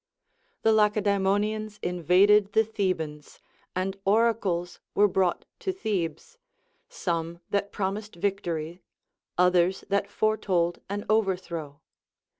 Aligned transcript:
The 0.63 0.73
Lacedaemonians 0.73 1.77
invaded 1.83 2.53
the 2.53 2.63
Thebans, 2.65 3.39
and 3.75 3.99
oracles 4.03 4.79
were 4.95 5.07
brought 5.07 5.45
to 5.59 5.71
Thebes, 5.71 6.39
some 6.89 7.39
that 7.51 7.71
promised 7.71 8.15
victory, 8.15 8.81
others 9.37 9.85
that 9.89 10.09
foretold 10.09 10.81
an 10.89 11.05
overthrow. 11.07 11.81